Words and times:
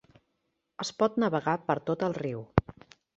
Es 0.85 0.91
pot 1.01 1.19
navegar 1.23 1.55
per 1.67 1.75
tot 1.91 2.07
el 2.09 2.17
riu. 2.21 2.41